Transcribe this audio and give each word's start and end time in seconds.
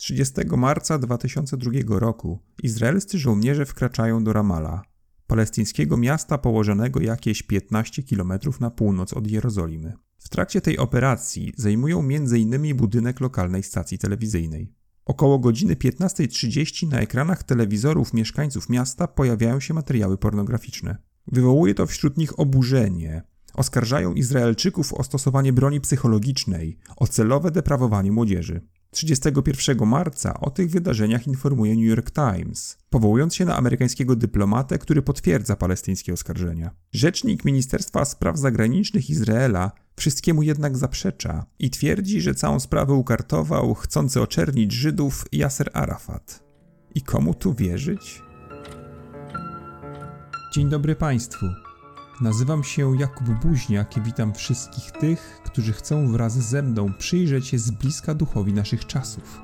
30 0.00 0.34
marca 0.56 0.98
2002 0.98 1.70
roku 1.88 2.38
izraelscy 2.62 3.18
żołnierze 3.18 3.66
wkraczają 3.66 4.24
do 4.24 4.32
Ramala, 4.32 4.82
palestyńskiego 5.26 5.96
miasta 5.96 6.38
położonego 6.38 7.00
jakieś 7.00 7.42
15 7.42 8.02
km 8.02 8.32
na 8.60 8.70
północ 8.70 9.12
od 9.12 9.30
Jerozolimy. 9.30 9.92
W 10.18 10.28
trakcie 10.28 10.60
tej 10.60 10.78
operacji 10.78 11.52
zajmują 11.56 12.00
m.in. 12.00 12.76
budynek 12.76 13.20
lokalnej 13.20 13.62
stacji 13.62 13.98
telewizyjnej. 13.98 14.72
Około 15.04 15.38
godziny 15.38 15.74
15.30 15.74 16.88
na 16.88 17.00
ekranach 17.00 17.42
telewizorów 17.42 18.14
mieszkańców 18.14 18.68
miasta 18.68 19.06
pojawiają 19.06 19.60
się 19.60 19.74
materiały 19.74 20.18
pornograficzne. 20.18 20.96
Wywołuje 21.26 21.74
to 21.74 21.86
wśród 21.86 22.16
nich 22.16 22.40
oburzenie. 22.40 23.22
Oskarżają 23.54 24.14
Izraelczyków 24.14 24.92
o 24.92 25.04
stosowanie 25.04 25.52
broni 25.52 25.80
psychologicznej, 25.80 26.78
o 26.96 27.06
celowe 27.06 27.50
deprawowanie 27.50 28.12
młodzieży. 28.12 28.60
31 28.90 29.86
marca 29.86 30.40
o 30.40 30.50
tych 30.50 30.70
wydarzeniach 30.70 31.26
informuje 31.26 31.76
New 31.76 31.84
York 31.84 32.10
Times, 32.10 32.78
powołując 32.90 33.34
się 33.34 33.44
na 33.44 33.56
amerykańskiego 33.56 34.16
dyplomatę, 34.16 34.78
który 34.78 35.02
potwierdza 35.02 35.56
palestyńskie 35.56 36.12
oskarżenia. 36.12 36.70
Rzecznik 36.92 37.44
Ministerstwa 37.44 38.04
Spraw 38.04 38.38
Zagranicznych 38.38 39.10
Izraela 39.10 39.72
wszystkiemu 39.96 40.42
jednak 40.42 40.76
zaprzecza 40.76 41.46
i 41.58 41.70
twierdzi, 41.70 42.20
że 42.20 42.34
całą 42.34 42.60
sprawę 42.60 42.92
ukartował 42.92 43.74
chcący 43.74 44.20
oczernić 44.20 44.72
Żydów 44.72 45.24
Yasser 45.32 45.70
Arafat. 45.72 46.44
I 46.94 47.02
komu 47.02 47.34
tu 47.34 47.54
wierzyć? 47.54 48.22
Dzień 50.54 50.68
dobry 50.68 50.96
Państwu. 50.96 51.46
Nazywam 52.20 52.64
się 52.64 52.96
Jakub 52.96 53.28
Buźniak 53.28 53.96
i 53.96 54.00
witam 54.00 54.34
wszystkich 54.34 54.90
tych, 54.92 55.40
którzy 55.44 55.72
chcą 55.72 56.12
wraz 56.12 56.32
ze 56.32 56.62
mną 56.62 56.92
przyjrzeć 56.98 57.46
się 57.46 57.58
z 57.58 57.70
bliska 57.70 58.14
duchowi 58.14 58.52
naszych 58.52 58.86
czasów. 58.86 59.40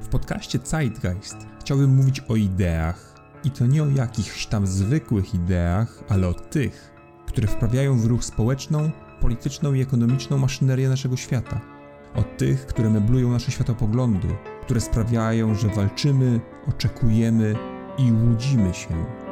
W 0.00 0.08
podcaście 0.10 0.58
Zeitgeist 0.64 1.36
chciałbym 1.60 1.94
mówić 1.94 2.20
o 2.20 2.36
ideach 2.36 3.14
i 3.44 3.50
to 3.50 3.66
nie 3.66 3.82
o 3.82 3.86
jakichś 3.86 4.46
tam 4.46 4.66
zwykłych 4.66 5.34
ideach, 5.34 6.04
ale 6.08 6.28
o 6.28 6.34
tych, 6.34 6.94
które 7.26 7.48
wprawiają 7.48 7.98
w 7.98 8.04
ruch 8.04 8.24
społeczną, 8.24 8.90
polityczną 9.20 9.74
i 9.74 9.80
ekonomiczną 9.80 10.38
maszynerię 10.38 10.88
naszego 10.88 11.16
świata. 11.16 11.60
O 12.14 12.22
tych, 12.22 12.66
które 12.66 12.90
meblują 12.90 13.32
nasze 13.32 13.52
światopoglądy, 13.52 14.28
które 14.62 14.80
sprawiają, 14.80 15.54
że 15.54 15.68
walczymy, 15.68 16.40
oczekujemy 16.68 17.54
i 17.98 18.12
łudzimy 18.12 18.74
się. 18.74 19.27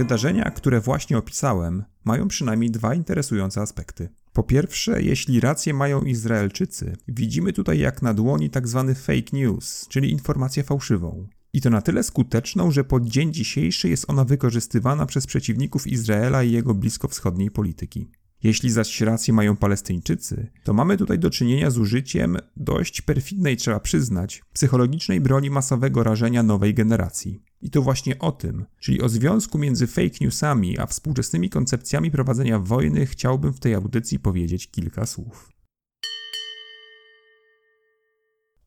Wydarzenia, 0.00 0.50
które 0.50 0.80
właśnie 0.80 1.18
opisałem, 1.18 1.84
mają 2.04 2.28
przynajmniej 2.28 2.70
dwa 2.70 2.94
interesujące 2.94 3.60
aspekty. 3.60 4.08
Po 4.32 4.42
pierwsze, 4.42 5.02
jeśli 5.02 5.40
rację 5.40 5.74
mają 5.74 6.02
Izraelczycy, 6.02 6.96
widzimy 7.08 7.52
tutaj 7.52 7.78
jak 7.78 8.02
na 8.02 8.14
dłoni 8.14 8.50
tzw. 8.50 8.84
Tak 8.88 8.98
fake 8.98 9.30
news, 9.32 9.86
czyli 9.88 10.10
informację 10.10 10.62
fałszywą. 10.62 11.28
I 11.52 11.60
to 11.60 11.70
na 11.70 11.82
tyle 11.82 12.02
skuteczną, 12.02 12.70
że 12.70 12.84
pod 12.84 13.06
dzień 13.06 13.32
dzisiejszy 13.32 13.88
jest 13.88 14.10
ona 14.10 14.24
wykorzystywana 14.24 15.06
przez 15.06 15.26
przeciwników 15.26 15.86
Izraela 15.86 16.42
i 16.42 16.52
jego 16.52 16.74
bliskowschodniej 16.74 17.50
polityki. 17.50 18.10
Jeśli 18.42 18.70
zaś 18.70 19.00
rację 19.00 19.34
mają 19.34 19.56
Palestyńczycy, 19.56 20.50
to 20.64 20.72
mamy 20.72 20.96
tutaj 20.96 21.18
do 21.18 21.30
czynienia 21.30 21.70
z 21.70 21.78
użyciem 21.78 22.36
dość 22.56 23.00
perfidnej, 23.00 23.56
trzeba 23.56 23.80
przyznać, 23.80 24.42
psychologicznej 24.52 25.20
broni 25.20 25.50
masowego 25.50 26.02
rażenia 26.02 26.42
nowej 26.42 26.74
generacji. 26.74 27.42
I 27.62 27.70
to 27.70 27.82
właśnie 27.82 28.18
o 28.18 28.32
tym, 28.32 28.64
czyli 28.78 29.02
o 29.02 29.08
związku 29.08 29.58
między 29.58 29.86
fake 29.86 30.16
newsami 30.20 30.78
a 30.78 30.86
współczesnymi 30.86 31.50
koncepcjami 31.50 32.10
prowadzenia 32.10 32.58
wojny, 32.58 33.06
chciałbym 33.06 33.52
w 33.52 33.60
tej 33.60 33.74
audycji 33.74 34.18
powiedzieć 34.18 34.70
kilka 34.70 35.06
słów. 35.06 35.52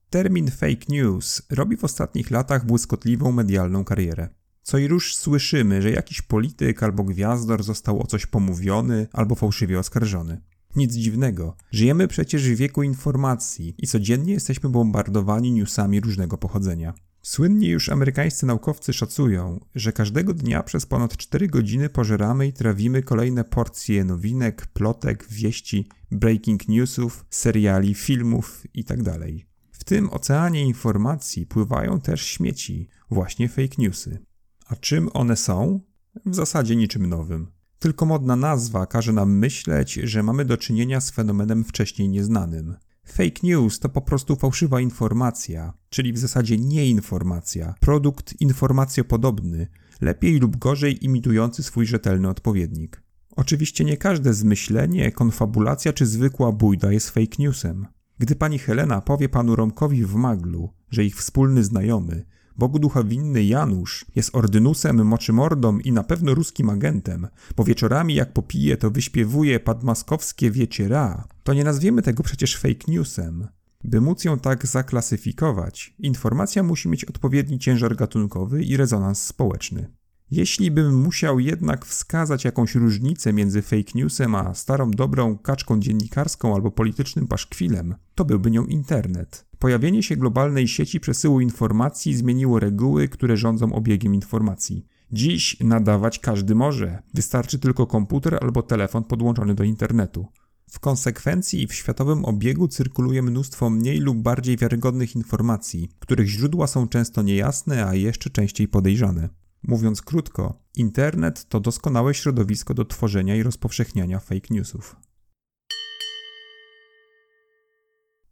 Termin 0.09 0.51
fake 0.51 0.85
news 0.89 1.41
robi 1.49 1.77
w 1.77 1.83
ostatnich 1.83 2.31
latach 2.31 2.65
błyskotliwą 2.65 3.31
medialną 3.31 3.85
karierę. 3.85 4.29
Co 4.61 4.77
i 4.77 4.87
róż 4.87 5.15
słyszymy, 5.15 5.81
że 5.81 5.91
jakiś 5.91 6.21
polityk 6.21 6.83
albo 6.83 7.03
gwiazdor 7.03 7.63
został 7.63 8.01
o 8.01 8.07
coś 8.07 8.25
pomówiony 8.25 9.07
albo 9.13 9.35
fałszywie 9.35 9.79
oskarżony. 9.79 10.41
Nic 10.75 10.93
dziwnego. 10.93 11.55
Żyjemy 11.71 12.07
przecież 12.07 12.49
w 12.49 12.55
wieku 12.55 12.83
informacji 12.83 13.75
i 13.77 13.87
codziennie 13.87 14.33
jesteśmy 14.33 14.69
bombardowani 14.69 15.51
newsami 15.51 15.99
różnego 15.99 16.37
pochodzenia. 16.37 16.93
Słynni 17.25 17.67
już 17.67 17.89
amerykańscy 17.89 18.45
naukowcy 18.45 18.93
szacują, 18.93 19.59
że 19.75 19.91
każdego 19.93 20.33
dnia 20.33 20.63
przez 20.63 20.85
ponad 20.85 21.17
4 21.17 21.47
godziny 21.47 21.89
pożeramy 21.89 22.47
i 22.47 22.53
trawimy 22.53 23.03
kolejne 23.03 23.43
porcje 23.43 24.03
nowinek, 24.03 24.67
plotek, 24.67 25.27
wieści, 25.29 25.89
breaking 26.11 26.67
newsów, 26.67 27.25
seriali, 27.29 27.93
filmów 27.93 28.63
itd. 28.73 29.19
Tak 29.19 29.29
w 29.71 29.83
tym 29.83 30.09
oceanie 30.09 30.65
informacji 30.65 31.45
pływają 31.45 32.01
też 32.01 32.25
śmieci, 32.25 32.89
właśnie 33.11 33.49
fake 33.49 33.75
newsy. 33.77 34.25
A 34.65 34.75
czym 34.75 35.09
one 35.13 35.35
są? 35.35 35.79
W 36.25 36.35
zasadzie 36.35 36.75
niczym 36.75 37.05
nowym. 37.05 37.51
Tylko 37.79 38.05
modna 38.05 38.35
nazwa 38.35 38.85
każe 38.85 39.13
nam 39.13 39.37
myśleć, 39.37 39.93
że 39.93 40.23
mamy 40.23 40.45
do 40.45 40.57
czynienia 40.57 41.01
z 41.01 41.11
fenomenem 41.11 41.63
wcześniej 41.63 42.09
nieznanym. 42.09 42.75
Fake 43.07 43.39
news 43.43 43.79
to 43.79 43.89
po 43.89 44.01
prostu 44.01 44.35
fałszywa 44.35 44.81
informacja, 44.81 45.73
czyli 45.89 46.13
w 46.13 46.17
zasadzie 46.17 46.57
nieinformacja, 46.57 47.75
produkt 47.79 48.41
informacjopodobny, 48.41 49.67
lepiej 50.01 50.39
lub 50.39 50.57
gorzej 50.57 51.05
imitujący 51.05 51.63
swój 51.63 51.85
rzetelny 51.85 52.29
odpowiednik. 52.29 53.03
Oczywiście 53.35 53.85
nie 53.85 53.97
każde 53.97 54.33
zmyślenie, 54.33 55.11
konfabulacja 55.11 55.93
czy 55.93 56.05
zwykła 56.05 56.51
bójda 56.51 56.91
jest 56.91 57.09
fake 57.09 57.35
newsem. 57.39 57.87
Gdy 58.19 58.35
pani 58.35 58.59
Helena 58.59 59.01
powie 59.01 59.29
panu 59.29 59.55
Romkowi 59.55 60.05
w 60.05 60.15
maglu, 60.15 60.69
że 60.89 61.05
ich 61.05 61.15
wspólny 61.15 61.63
znajomy, 61.63 62.25
Bogu 62.57 62.79
ducha 62.79 63.03
winny 63.03 63.43
Janusz 63.43 64.05
jest 64.15 64.35
ordynusem, 64.35 65.05
moczymordą 65.05 65.79
i 65.79 65.91
na 65.91 66.03
pewno 66.03 66.33
ruskim 66.33 66.69
agentem, 66.69 67.27
bo 67.55 67.63
wieczorami 67.63 68.15
jak 68.15 68.33
popije, 68.33 68.77
to 68.77 68.91
wyśpiewuje 68.91 69.59
padmaskowskie 69.59 70.51
wieciera, 70.51 71.27
to 71.43 71.53
nie 71.53 71.63
nazwiemy 71.63 72.01
tego 72.01 72.23
przecież 72.23 72.57
fake 72.57 72.85
newsem. 72.87 73.47
By 73.83 74.01
móc 74.01 74.23
ją 74.23 74.39
tak 74.39 74.67
zaklasyfikować, 74.67 75.95
informacja 75.99 76.63
musi 76.63 76.89
mieć 76.89 77.05
odpowiedni 77.05 77.59
ciężar 77.59 77.95
gatunkowy 77.95 78.63
i 78.63 78.77
rezonans 78.77 79.21
społeczny. 79.21 80.02
Jeśli 80.35 80.71
bym 80.71 80.95
musiał 80.95 81.39
jednak 81.39 81.85
wskazać 81.85 82.45
jakąś 82.45 82.75
różnicę 82.75 83.33
między 83.33 83.61
fake 83.61 83.91
newsem 83.95 84.35
a 84.35 84.53
starą 84.53 84.91
dobrą 84.91 85.37
kaczką 85.37 85.79
dziennikarską 85.79 86.55
albo 86.55 86.71
politycznym 86.71 87.27
paszkwilem, 87.27 87.95
to 88.15 88.25
byłby 88.25 88.51
nią 88.51 88.65
internet. 88.65 89.45
Pojawienie 89.59 90.03
się 90.03 90.15
globalnej 90.15 90.67
sieci 90.67 90.99
przesyłu 90.99 91.39
informacji 91.39 92.15
zmieniło 92.15 92.59
reguły, 92.59 93.07
które 93.07 93.37
rządzą 93.37 93.73
obiegiem 93.73 94.15
informacji. 94.15 94.85
Dziś 95.11 95.59
nadawać 95.59 96.19
każdy 96.19 96.55
może, 96.55 97.01
wystarczy 97.13 97.59
tylko 97.59 97.87
komputer 97.87 98.37
albo 98.41 98.61
telefon 98.61 99.03
podłączony 99.03 99.55
do 99.55 99.63
internetu. 99.63 100.27
W 100.69 100.79
konsekwencji 100.79 101.67
w 101.67 101.73
światowym 101.73 102.25
obiegu 102.25 102.67
cyrkuluje 102.67 103.21
mnóstwo 103.21 103.69
mniej 103.69 103.99
lub 103.99 104.17
bardziej 104.17 104.57
wiarygodnych 104.57 105.15
informacji, 105.15 105.89
których 105.99 106.27
źródła 106.27 106.67
są 106.67 106.87
często 106.87 107.21
niejasne, 107.21 107.85
a 107.87 107.95
jeszcze 107.95 108.29
częściej 108.29 108.67
podejrzane. 108.67 109.42
Mówiąc 109.67 110.01
krótko, 110.01 110.59
internet 110.75 111.45
to 111.49 111.59
doskonałe 111.59 112.13
środowisko 112.13 112.73
do 112.73 112.85
tworzenia 112.85 113.35
i 113.35 113.43
rozpowszechniania 113.43 114.19
fake 114.19 114.47
newsów. 114.49 114.95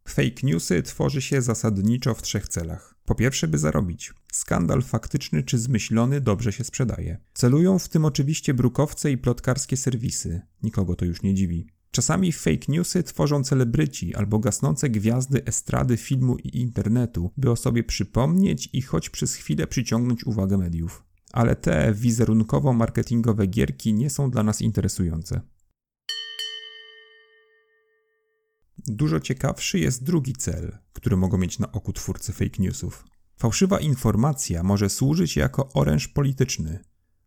Fake 0.07 0.41
newsy 0.43 0.83
tworzy 0.83 1.21
się 1.21 1.41
zasadniczo 1.41 2.13
w 2.13 2.21
trzech 2.21 2.47
celach. 2.47 2.95
Po 3.05 3.15
pierwsze, 3.15 3.47
by 3.47 3.57
zarobić. 3.57 4.13
Skandal 4.31 4.81
faktyczny 4.81 5.43
czy 5.43 5.57
zmyślony 5.57 6.21
dobrze 6.21 6.53
się 6.53 6.63
sprzedaje. 6.63 7.17
Celują 7.33 7.79
w 7.79 7.89
tym 7.89 8.05
oczywiście 8.05 8.53
brukowce 8.53 9.11
i 9.11 9.17
plotkarskie 9.17 9.77
serwisy. 9.77 10.41
Nikogo 10.63 10.95
to 10.95 11.05
już 11.05 11.21
nie 11.21 11.33
dziwi. 11.33 11.67
Czasami 11.91 12.31
fake 12.31 12.65
newsy 12.67 13.03
tworzą 13.03 13.43
celebryci 13.43 14.15
albo 14.15 14.39
gasnące 14.39 14.89
gwiazdy 14.89 15.45
estrady, 15.45 15.97
filmu 15.97 16.37
i 16.37 16.57
internetu, 16.57 17.31
by 17.37 17.51
o 17.51 17.55
sobie 17.55 17.83
przypomnieć 17.83 18.69
i 18.73 18.81
choć 18.81 19.09
przez 19.09 19.35
chwilę 19.35 19.67
przyciągnąć 19.67 20.25
uwagę 20.25 20.57
mediów. 20.57 21.10
Ale 21.33 21.55
te 21.55 21.93
wizerunkowo-marketingowe 21.93 23.47
gierki 23.47 23.93
nie 23.93 24.09
są 24.09 24.31
dla 24.31 24.43
nas 24.43 24.61
interesujące. 24.61 25.41
Dużo 28.87 29.19
ciekawszy 29.19 29.79
jest 29.79 30.03
drugi 30.03 30.33
cel, 30.33 30.77
który 30.93 31.17
mogą 31.17 31.37
mieć 31.37 31.59
na 31.59 31.71
oku 31.71 31.93
twórcy 31.93 32.33
fake 32.33 32.59
newsów. 32.59 33.05
Fałszywa 33.37 33.79
informacja 33.79 34.63
może 34.63 34.89
służyć 34.89 35.35
jako 35.35 35.69
oręż 35.73 36.07
polityczny. 36.07 36.79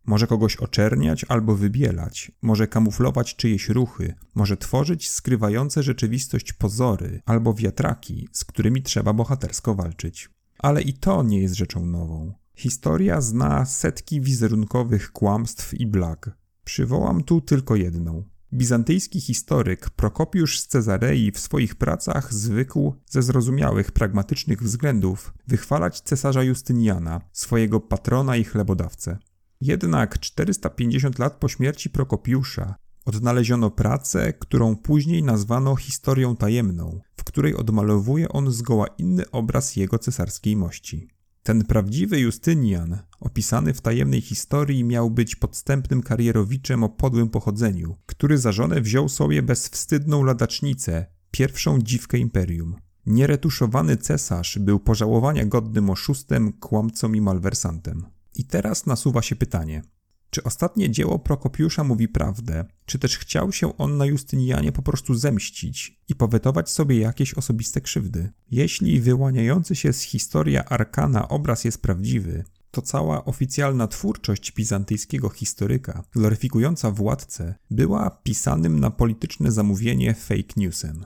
Może 0.06 0.26
kogoś 0.26 0.56
oczerniać 0.56 1.24
albo 1.28 1.54
wybielać, 1.54 2.32
może 2.42 2.68
kamuflować 2.68 3.36
czyjeś 3.36 3.68
ruchy, 3.68 4.14
może 4.34 4.56
tworzyć 4.56 5.10
skrywające 5.10 5.82
rzeczywistość 5.82 6.52
pozory 6.52 7.22
albo 7.26 7.54
wiatraki, 7.54 8.28
z 8.32 8.44
którymi 8.44 8.82
trzeba 8.82 9.12
bohatersko 9.12 9.74
walczyć. 9.74 10.30
Ale 10.58 10.82
i 10.82 10.92
to 10.92 11.22
nie 11.22 11.40
jest 11.40 11.54
rzeczą 11.54 11.86
nową. 11.86 12.43
Historia 12.54 13.20
zna 13.20 13.64
setki 13.64 14.20
wizerunkowych 14.20 15.12
kłamstw 15.12 15.74
i 15.74 15.86
blag. 15.86 16.36
Przywołam 16.64 17.24
tu 17.24 17.40
tylko 17.40 17.76
jedną. 17.76 18.24
Bizantyjski 18.52 19.20
historyk 19.20 19.90
Prokopiusz 19.90 20.60
z 20.60 20.66
Cezarei 20.66 21.32
w 21.32 21.38
swoich 21.38 21.74
pracach 21.74 22.34
zwykł 22.34 22.94
ze 23.10 23.22
zrozumiałych, 23.22 23.92
pragmatycznych 23.92 24.62
względów 24.62 25.34
wychwalać 25.46 26.00
cesarza 26.00 26.42
Justyniana, 26.42 27.20
swojego 27.32 27.80
patrona 27.80 28.36
i 28.36 28.44
chlebodawcę. 28.44 29.18
Jednak 29.60 30.18
450 30.18 31.18
lat 31.18 31.36
po 31.36 31.48
śmierci 31.48 31.90
Prokopiusza 31.90 32.74
odnaleziono 33.04 33.70
pracę, 33.70 34.32
którą 34.32 34.76
później 34.76 35.22
nazwano 35.22 35.76
historią 35.76 36.36
tajemną, 36.36 37.00
w 37.16 37.24
której 37.24 37.54
odmalowuje 37.54 38.28
on 38.28 38.52
zgoła 38.52 38.86
inny 38.98 39.30
obraz 39.30 39.76
jego 39.76 39.98
cesarskiej 39.98 40.56
mości. 40.56 41.13
Ten 41.46 41.64
prawdziwy 41.64 42.20
Justynian, 42.20 42.98
opisany 43.20 43.74
w 43.74 43.80
tajemnej 43.80 44.20
historii, 44.20 44.84
miał 44.84 45.10
być 45.10 45.36
podstępnym 45.36 46.02
karierowiczem 46.02 46.84
o 46.84 46.88
podłym 46.88 47.28
pochodzeniu, 47.28 47.96
który 48.06 48.38
za 48.38 48.52
żonę 48.52 48.80
wziął 48.80 49.08
sobie 49.08 49.42
bezwstydną 49.42 50.24
ladacznicę, 50.24 51.06
pierwszą 51.30 51.78
dziwkę 51.78 52.18
imperium. 52.18 52.76
Nieretuszowany 53.06 53.96
cesarz 53.96 54.58
był 54.58 54.80
pożałowania 54.80 55.44
godnym 55.44 55.90
oszustem, 55.90 56.52
kłamcą 56.52 57.12
i 57.12 57.20
malwersantem. 57.20 58.06
I 58.34 58.44
teraz 58.44 58.86
nasuwa 58.86 59.22
się 59.22 59.36
pytanie: 59.36 59.82
czy 60.34 60.42
ostatnie 60.42 60.90
dzieło 60.90 61.18
Prokopiusza 61.18 61.84
mówi 61.84 62.08
prawdę, 62.08 62.64
czy 62.86 62.98
też 62.98 63.18
chciał 63.18 63.52
się 63.52 63.76
on 63.78 63.96
na 63.96 64.06
Justynianie 64.06 64.72
po 64.72 64.82
prostu 64.82 65.14
zemścić 65.14 66.00
i 66.08 66.14
powetować 66.14 66.70
sobie 66.70 66.98
jakieś 66.98 67.34
osobiste 67.34 67.80
krzywdy? 67.80 68.32
Jeśli 68.50 69.00
wyłaniający 69.00 69.76
się 69.76 69.92
z 69.92 70.02
historia 70.02 70.64
Arkana 70.64 71.28
obraz 71.28 71.64
jest 71.64 71.82
prawdziwy, 71.82 72.44
to 72.70 72.82
cała 72.82 73.24
oficjalna 73.24 73.88
twórczość 73.88 74.52
bizantyjskiego 74.52 75.28
historyka, 75.28 76.04
gloryfikująca 76.12 76.90
władcę, 76.90 77.54
była 77.70 78.10
pisanym 78.10 78.80
na 78.80 78.90
polityczne 78.90 79.52
zamówienie 79.52 80.14
fake 80.14 80.54
newsem. 80.56 81.04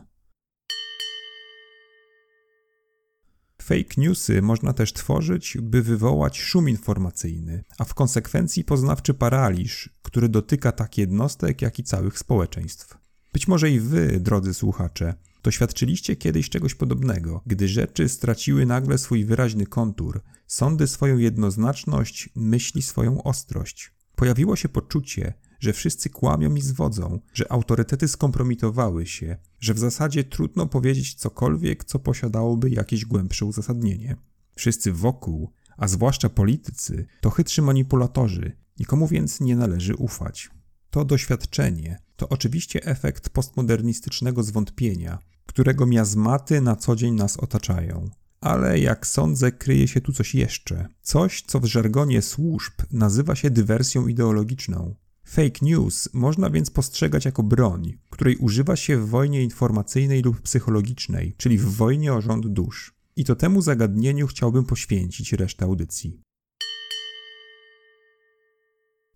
Fake 3.69 3.95
newsy 3.97 4.43
można 4.43 4.73
też 4.73 4.93
tworzyć, 4.93 5.57
by 5.63 5.83
wywołać 5.83 6.39
szum 6.39 6.69
informacyjny, 6.69 7.65
a 7.79 7.85
w 7.85 7.95
konsekwencji 7.95 8.65
poznawczy 8.65 9.15
paraliż, 9.15 9.91
który 10.03 10.29
dotyka 10.29 10.73
tak 10.73 10.99
jednostek, 10.99 11.63
jak 11.63 11.79
i 11.79 11.85
całych 11.85 12.19
społeczeństw. 12.19 12.99
Być 13.33 13.49
może 13.49 13.71
i 13.71 13.81
wy, 13.81 14.21
drodzy 14.21 14.55
słuchacze, 14.55 15.15
doświadczyliście 15.43 16.17
kiedyś 16.17 16.51
czegoś 16.51 16.75
podobnego, 16.75 17.43
gdy 17.47 17.69
rzeczy 17.69 18.09
straciły 18.09 18.67
nagle 18.67 18.99
swój 18.99 19.25
wyraźny 19.25 19.67
kontur, 19.67 20.23
sądy 20.47 20.87
swoją 20.87 21.19
jednoznaczność, 21.19 22.29
myśli 22.37 22.83
swoją 22.83 23.23
ostrość. 23.23 23.93
Pojawiło 24.17 24.57
się 24.57 24.69
poczucie, 24.69 25.35
że 25.59 25.73
wszyscy 25.73 26.11
kłamią 26.11 26.55
i 26.55 26.61
zwodzą, 26.61 27.21
że 27.33 27.53
autorytety 27.53 28.09
skompromitowały 28.09 29.07
się, 29.07 29.37
że 29.61 29.75
w 29.75 29.79
zasadzie 29.79 30.25
trudno 30.25 30.67
powiedzieć 30.67 31.15
cokolwiek, 31.15 31.85
co 31.85 31.99
posiadałoby 31.99 32.71
jakieś 32.71 33.05
głębsze 33.05 33.45
uzasadnienie. 33.45 34.17
Wszyscy 34.55 34.93
wokół, 34.93 35.53
a 35.77 35.89
zwłaszcza 35.89 36.29
politycy, 36.29 37.07
to 37.21 37.31
chytrzy 37.31 37.63
manipulatorzy, 37.63 38.53
nikomu 38.79 39.09
więc 39.09 39.41
nie 39.41 39.57
należy 39.57 39.95
ufać. 39.97 40.51
To 40.91 41.05
doświadczenie 41.05 41.99
to 42.17 42.29
oczywiście 42.29 42.85
efekt 42.85 43.29
postmodernistycznego 43.29 44.43
zwątpienia, 44.43 45.19
którego 45.47 45.87
miazmaty 45.87 46.61
na 46.61 46.77
co 46.77 46.97
dzień 46.97 47.15
nas 47.15 47.37
otaczają. 47.37 48.11
Ale 48.41 48.79
jak 48.79 49.07
sądzę, 49.07 49.53
kryje 49.53 49.89
się 49.89 50.01
tu 50.01 50.13
coś 50.13 50.35
jeszcze. 50.35 50.89
Coś, 51.03 51.43
co 51.43 51.61
w 51.61 51.65
żargonie 51.65 52.23
służb 52.23 52.73
nazywa 52.91 53.35
się 53.35 53.51
dywersją 53.51 54.07
ideologiczną. 54.07 54.95
Fake 55.29 55.59
news 55.63 56.09
można 56.13 56.51
więc 56.51 56.71
postrzegać 56.71 57.25
jako 57.25 57.43
broń, 57.43 57.99
której 58.11 58.37
używa 58.37 58.77
się 58.77 58.99
w 58.99 59.09
wojnie 59.09 59.43
informacyjnej 59.43 60.23
lub 60.23 60.41
psychologicznej, 60.41 61.35
czyli 61.37 61.59
w 61.59 61.65
wojnie 61.65 62.15
o 62.15 62.21
rząd 62.21 62.47
dusz. 62.47 62.95
I 63.17 63.25
to 63.25 63.37
temu 63.37 63.63
zagadnieniu 63.63 64.27
chciałbym 64.27 64.65
poświęcić 64.65 65.33
resztę 65.33 65.65
audycji. 65.65 66.21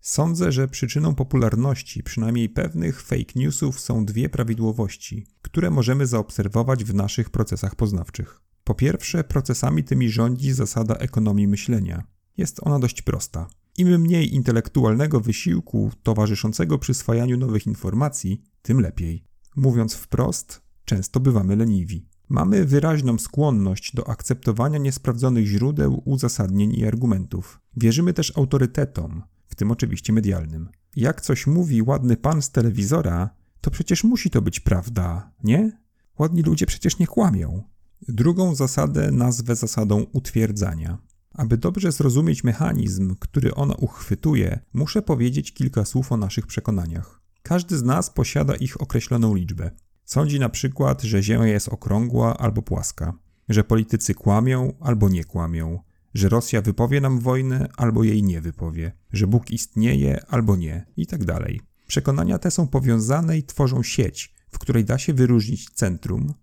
Sądzę, 0.01 0.51
że 0.51 0.67
przyczyną 0.67 1.15
popularności 1.15 2.03
przynajmniej 2.03 2.49
pewnych 2.49 3.01
fake 3.01 3.33
newsów 3.35 3.79
są 3.79 4.05
dwie 4.05 4.29
prawidłowości, 4.29 5.27
które 5.41 5.71
możemy 5.71 6.07
zaobserwować 6.07 6.83
w 6.83 6.93
naszych 6.93 7.29
procesach 7.29 7.75
poznawczych. 7.75 8.41
Po 8.63 8.75
pierwsze, 8.75 9.23
procesami 9.23 9.83
tymi 9.83 10.09
rządzi 10.09 10.53
zasada 10.53 10.95
ekonomii 10.95 11.47
myślenia. 11.47 12.03
Jest 12.37 12.59
ona 12.61 12.79
dość 12.79 13.01
prosta. 13.01 13.47
Im 13.77 14.01
mniej 14.01 14.33
intelektualnego 14.35 15.19
wysiłku 15.19 15.91
towarzyszącego 16.03 16.79
przyswajaniu 16.79 17.37
nowych 17.37 17.67
informacji, 17.67 18.41
tym 18.61 18.81
lepiej. 18.81 19.23
Mówiąc 19.55 19.93
wprost, 19.93 20.61
często 20.85 21.19
bywamy 21.19 21.55
leniwi. 21.55 22.07
Mamy 22.29 22.65
wyraźną 22.65 23.17
skłonność 23.17 23.95
do 23.95 24.09
akceptowania 24.09 24.77
niesprawdzonych 24.77 25.45
źródeł, 25.45 26.01
uzasadnień 26.05 26.75
i 26.75 26.85
argumentów. 26.85 27.59
Wierzymy 27.77 28.13
też 28.13 28.37
autorytetom, 28.37 29.23
w 29.47 29.55
tym 29.55 29.71
oczywiście 29.71 30.13
medialnym. 30.13 30.69
Jak 30.95 31.21
coś 31.21 31.47
mówi 31.47 31.81
ładny 31.81 32.17
pan 32.17 32.41
z 32.41 32.51
telewizora, 32.51 33.29
to 33.61 33.71
przecież 33.71 34.03
musi 34.03 34.29
to 34.29 34.41
być 34.41 34.59
prawda, 34.59 35.31
nie? 35.43 35.83
Ładni 36.19 36.41
ludzie 36.41 36.65
przecież 36.65 36.99
nie 36.99 37.07
kłamią. 37.07 37.63
Drugą 38.07 38.55
zasadę 38.55 39.11
nazwę 39.11 39.55
zasadą 39.55 40.05
utwierdzania. 40.13 40.97
Aby 41.33 41.57
dobrze 41.57 41.91
zrozumieć 41.91 42.43
mechanizm, 42.43 43.15
który 43.19 43.55
ona 43.55 43.75
uchwytuje, 43.75 44.59
muszę 44.73 45.01
powiedzieć 45.01 45.53
kilka 45.53 45.85
słów 45.85 46.11
o 46.11 46.17
naszych 46.17 46.47
przekonaniach. 46.47 47.21
Każdy 47.43 47.77
z 47.77 47.83
nas 47.83 48.09
posiada 48.09 48.55
ich 48.55 48.81
określoną 48.81 49.35
liczbę. 49.35 49.71
Sądzi 50.05 50.39
na 50.39 50.49
przykład, 50.49 51.01
że 51.01 51.23
Ziemia 51.23 51.47
jest 51.47 51.69
okrągła 51.69 52.37
albo 52.37 52.61
płaska, 52.61 53.13
że 53.49 53.63
politycy 53.63 54.13
kłamią 54.13 54.73
albo 54.79 55.09
nie 55.09 55.23
kłamią, 55.23 55.79
że 56.13 56.29
Rosja 56.29 56.61
wypowie 56.61 57.01
nam 57.01 57.19
wojnę 57.19 57.69
albo 57.77 58.03
jej 58.03 58.23
nie 58.23 58.41
wypowie, 58.41 58.91
że 59.13 59.27
Bóg 59.27 59.51
istnieje 59.51 60.25
albo 60.27 60.55
nie, 60.55 60.85
itd. 60.97 61.25
Tak 61.25 61.51
Przekonania 61.87 62.39
te 62.39 62.51
są 62.51 62.67
powiązane 62.67 63.37
i 63.37 63.43
tworzą 63.43 63.83
sieć, 63.83 64.33
w 64.49 64.59
której 64.59 64.85
da 64.85 64.97
się 64.97 65.13
wyróżnić 65.13 65.69
centrum, 65.69 66.33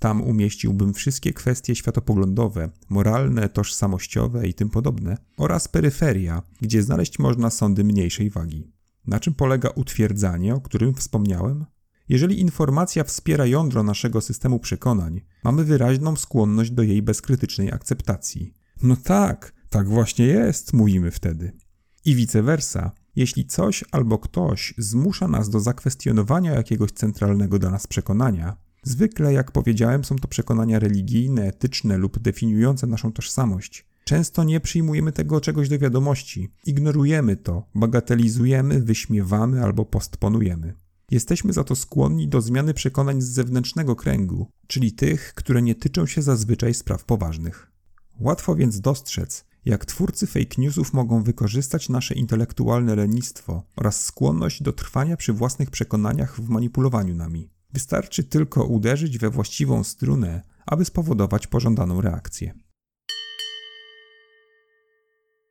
tam 0.00 0.22
umieściłbym 0.22 0.94
wszystkie 0.94 1.32
kwestie 1.32 1.74
światopoglądowe, 1.74 2.70
moralne, 2.88 3.48
tożsamościowe 3.48 4.48
i 4.48 4.54
tym 4.54 4.70
podobne, 4.70 5.16
oraz 5.36 5.68
peryferia, 5.68 6.42
gdzie 6.60 6.82
znaleźć 6.82 7.18
można 7.18 7.50
sądy 7.50 7.84
mniejszej 7.84 8.30
wagi. 8.30 8.72
Na 9.06 9.20
czym 9.20 9.34
polega 9.34 9.68
utwierdzanie, 9.68 10.54
o 10.54 10.60
którym 10.60 10.94
wspomniałem? 10.94 11.64
Jeżeli 12.08 12.40
informacja 12.40 13.04
wspiera 13.04 13.46
jądro 13.46 13.82
naszego 13.82 14.20
systemu 14.20 14.60
przekonań, 14.60 15.20
mamy 15.44 15.64
wyraźną 15.64 16.16
skłonność 16.16 16.70
do 16.70 16.82
jej 16.82 17.02
bezkrytycznej 17.02 17.72
akceptacji. 17.72 18.54
No 18.82 18.96
tak, 18.96 19.52
tak 19.68 19.88
właśnie 19.88 20.26
jest, 20.26 20.72
mówimy 20.72 21.10
wtedy. 21.10 21.52
I 22.04 22.14
vice 22.14 22.42
versa. 22.42 22.92
Jeśli 23.16 23.46
coś 23.46 23.84
albo 23.92 24.18
ktoś 24.18 24.74
zmusza 24.78 25.28
nas 25.28 25.50
do 25.50 25.60
zakwestionowania 25.60 26.52
jakiegoś 26.52 26.92
centralnego 26.92 27.58
dla 27.58 27.70
nas 27.70 27.86
przekonania, 27.86 28.56
Zwykle, 28.82 29.32
jak 29.32 29.52
powiedziałem, 29.52 30.04
są 30.04 30.16
to 30.16 30.28
przekonania 30.28 30.78
religijne, 30.78 31.46
etyczne 31.46 31.98
lub 31.98 32.18
definiujące 32.18 32.86
naszą 32.86 33.12
tożsamość. 33.12 33.86
Często 34.04 34.44
nie 34.44 34.60
przyjmujemy 34.60 35.12
tego 35.12 35.40
czegoś 35.40 35.68
do 35.68 35.78
wiadomości, 35.78 36.48
ignorujemy 36.66 37.36
to, 37.36 37.66
bagatelizujemy, 37.74 38.80
wyśmiewamy 38.82 39.64
albo 39.64 39.84
postponujemy. 39.84 40.74
Jesteśmy 41.10 41.52
za 41.52 41.64
to 41.64 41.76
skłonni 41.76 42.28
do 42.28 42.40
zmiany 42.40 42.74
przekonań 42.74 43.20
z 43.20 43.28
zewnętrznego 43.28 43.96
kręgu, 43.96 44.50
czyli 44.66 44.92
tych, 44.92 45.34
które 45.34 45.62
nie 45.62 45.74
tyczą 45.74 46.06
się 46.06 46.22
zazwyczaj 46.22 46.74
spraw 46.74 47.04
poważnych. 47.04 47.72
Łatwo 48.20 48.54
więc 48.54 48.80
dostrzec, 48.80 49.44
jak 49.64 49.86
twórcy 49.86 50.26
fake 50.26 50.54
newsów 50.58 50.92
mogą 50.92 51.22
wykorzystać 51.22 51.88
nasze 51.88 52.14
intelektualne 52.14 52.94
lenistwo 52.94 53.62
oraz 53.76 54.04
skłonność 54.04 54.62
do 54.62 54.72
trwania 54.72 55.16
przy 55.16 55.32
własnych 55.32 55.70
przekonaniach 55.70 56.40
w 56.40 56.48
manipulowaniu 56.48 57.14
nami. 57.14 57.50
Wystarczy 57.72 58.24
tylko 58.24 58.64
uderzyć 58.64 59.18
we 59.18 59.30
właściwą 59.30 59.84
strunę, 59.84 60.42
aby 60.66 60.84
spowodować 60.84 61.46
pożądaną 61.46 62.00
reakcję. 62.00 62.54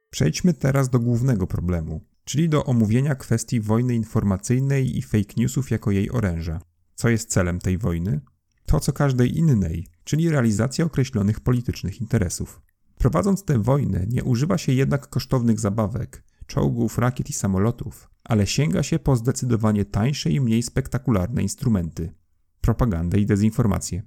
Przejdźmy 0.10 0.54
teraz 0.54 0.90
do 0.90 1.00
głównego 1.00 1.48
problemu, 1.48 2.02
czyli 2.24 2.50
do 2.50 2.66
omówienia 2.66 3.16
kwestii 3.16 3.60
wojny 3.60 3.96
informacyjnej 3.96 4.98
i 4.98 5.02
fake 5.02 5.34
newsów 5.38 5.72
jako 5.72 5.92
jej 5.92 6.12
oręża. 6.12 6.62
Co 6.96 7.10
jest 7.10 7.30
celem 7.30 7.60
tej 7.60 7.78
wojny? 7.78 8.22
To 8.66 8.80
co 8.80 8.94
każdej 8.94 9.38
innej, 9.38 9.88
czyli 10.04 10.30
realizacja 10.30 10.86
określonych 10.86 11.40
politycznych 11.40 12.02
interesów. 12.02 12.62
Prowadząc 12.98 13.44
tę 13.44 13.64
wojnę, 13.64 14.06
nie 14.08 14.24
używa 14.24 14.58
się 14.58 14.72
jednak 14.72 15.10
kosztownych 15.10 15.60
zabawek, 15.60 16.24
czołgów, 16.48 16.98
rakiet 16.98 17.30
i 17.30 17.34
samolotów, 17.34 18.10
ale 18.30 18.48
sięga 18.48 18.84
się 18.84 19.00
po 19.00 19.16
zdecydowanie 19.16 19.86
tańsze 19.86 20.30
i 20.30 20.42
mniej 20.42 20.64
spektakularne 20.64 21.44
instrumenty 21.44 22.14
propagandę 22.62 23.20
i 23.20 23.26
dezinformację. 23.26 24.04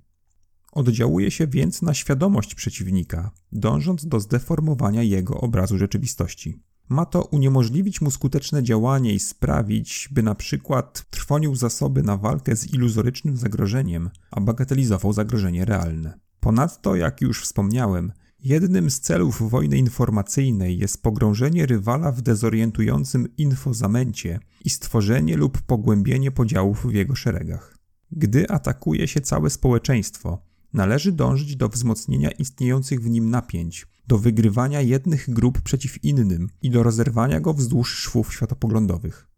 Oddziałuje 0.72 1.30
się 1.30 1.46
więc 1.46 1.82
na 1.82 1.94
świadomość 1.94 2.54
przeciwnika, 2.54 3.30
dążąc 3.52 4.06
do 4.06 4.20
zdeformowania 4.20 5.02
jego 5.02 5.40
obrazu 5.40 5.78
rzeczywistości. 5.78 6.62
Ma 6.88 7.06
to 7.06 7.24
uniemożliwić 7.24 8.00
mu 8.00 8.10
skuteczne 8.10 8.62
działanie 8.62 9.14
i 9.14 9.20
sprawić, 9.20 10.08
by 10.12 10.22
na 10.22 10.34
przykład 10.34 11.06
trwonił 11.10 11.56
zasoby 11.56 12.02
na 12.02 12.16
walkę 12.16 12.56
z 12.56 12.74
iluzorycznym 12.74 13.36
zagrożeniem, 13.36 14.10
a 14.30 14.40
bagatelizował 14.40 15.12
zagrożenie 15.12 15.64
realne. 15.64 16.18
Ponadto, 16.40 16.96
jak 16.96 17.20
już 17.20 17.42
wspomniałem, 17.42 18.12
jednym 18.44 18.90
z 18.90 19.00
celów 19.00 19.50
wojny 19.50 19.78
informacyjnej 19.78 20.78
jest 20.78 21.02
pogrążenie 21.02 21.66
rywala 21.66 22.12
w 22.12 22.22
dezorientującym 22.22 23.36
infozamęcie 23.36 24.40
i 24.64 24.70
stworzenie 24.70 25.36
lub 25.36 25.62
pogłębienie 25.62 26.30
podziałów 26.30 26.86
w 26.86 26.94
jego 26.94 27.14
szeregach. 27.14 27.76
Gdy 28.12 28.50
atakuje 28.50 29.08
się 29.08 29.20
całe 29.20 29.50
społeczeństwo, 29.50 30.42
należy 30.72 31.12
dążyć 31.12 31.56
do 31.56 31.68
wzmocnienia 31.68 32.30
istniejących 32.30 33.00
w 33.00 33.10
nim 33.10 33.30
napięć, 33.30 33.86
do 34.06 34.18
wygrywania 34.18 34.80
jednych 34.80 35.30
grup 35.30 35.60
przeciw 35.60 36.04
innym 36.04 36.48
i 36.62 36.70
do 36.70 36.82
rozerwania 36.82 37.40
go 37.40 37.54
wzdłuż 37.54 37.94
szwów 37.94 38.34
światopoglądowych. 38.34 39.31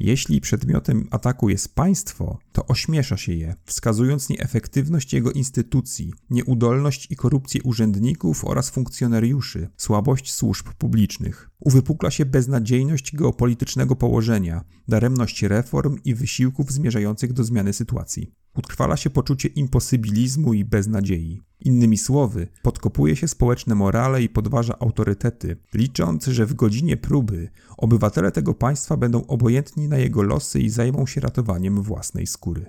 Jeśli 0.00 0.40
przedmiotem 0.40 1.08
ataku 1.10 1.48
jest 1.48 1.74
państwo, 1.74 2.38
to 2.52 2.66
ośmiesza 2.66 3.16
się 3.16 3.32
je, 3.32 3.54
wskazując 3.64 4.28
nieefektywność 4.28 5.12
jego 5.12 5.32
instytucji, 5.32 6.12
nieudolność 6.30 7.10
i 7.10 7.16
korupcję 7.16 7.62
urzędników 7.62 8.44
oraz 8.44 8.70
funkcjonariuszy, 8.70 9.68
słabość 9.76 10.32
służb 10.32 10.66
publicznych. 10.78 11.50
Uwypukla 11.60 12.10
się 12.10 12.26
beznadziejność 12.26 13.16
geopolitycznego 13.16 13.96
położenia, 13.96 14.64
daremność 14.88 15.42
reform 15.42 15.98
i 16.04 16.14
wysiłków 16.14 16.72
zmierzających 16.72 17.32
do 17.32 17.44
zmiany 17.44 17.72
sytuacji. 17.72 18.32
Utrwala 18.56 18.96
się 18.96 19.10
poczucie 19.10 19.48
imposybilizmu 19.48 20.54
i 20.54 20.64
beznadziei. 20.64 21.40
Innymi 21.60 21.98
słowy, 21.98 22.48
podkopuje 22.62 23.16
się 23.16 23.28
społeczne 23.28 23.74
morale 23.74 24.22
i 24.22 24.28
podważa 24.28 24.78
autorytety, 24.78 25.56
licząc, 25.74 26.26
że 26.26 26.46
w 26.46 26.54
godzinie 26.54 26.96
próby 26.96 27.48
obywatele 27.76 28.32
tego 28.32 28.54
państwa 28.54 28.96
będą 28.96 29.26
obojętni 29.26 29.88
na 29.88 29.98
jego 29.98 30.22
losy 30.22 30.60
i 30.60 30.70
zajmą 30.70 31.06
się 31.06 31.20
ratowaniem 31.20 31.82
własnej 31.82 32.26
skóry. 32.26 32.66